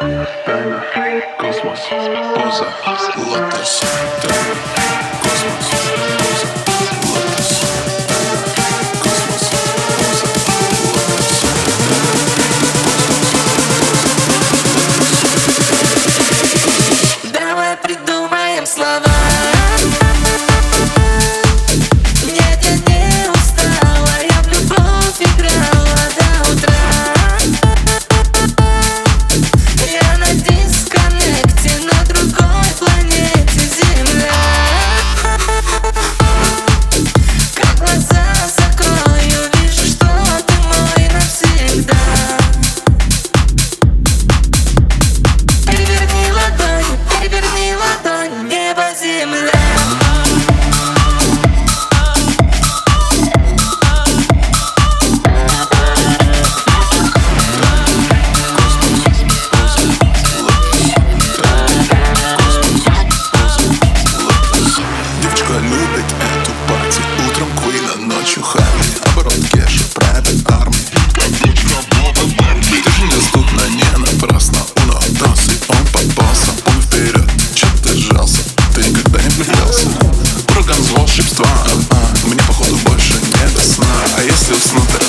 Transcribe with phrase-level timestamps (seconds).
[0.00, 0.82] Banger,
[1.38, 1.80] Cosmos,
[2.34, 4.15] Bosa,
[65.96, 67.00] Любит эту пати.
[67.26, 68.66] Утром Куина, ночью Харли
[69.06, 70.76] Оборот Кеша, Private Army
[72.84, 74.58] Ты же недоступна не напрасно.
[74.82, 78.42] Уно, и он попался Он вперед, чё ты сжался?
[78.74, 79.88] Ты никогда не влюблялся
[80.50, 81.46] Ураган с волшебства
[81.90, 83.86] а, Мне походу больше не до сна.
[84.18, 85.05] А если усну, ты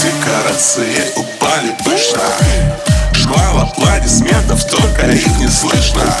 [0.00, 2.20] декорации упали пышно.
[3.14, 6.19] Шквал аплодисментов, только их не слышно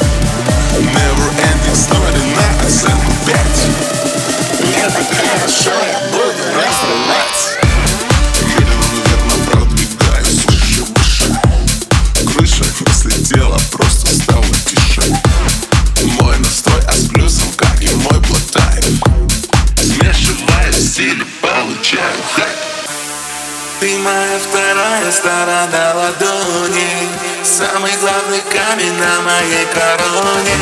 [23.80, 27.08] Ты моя вторая сторона ладони.
[27.42, 30.54] Самый главный камень на моей короне.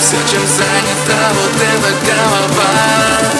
[0.00, 3.39] Все, чем занята вот эта голова